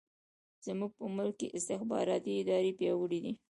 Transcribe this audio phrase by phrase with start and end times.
[0.65, 3.33] زموږ په ملک کې استخباراتي ادارې پیاوړې دي.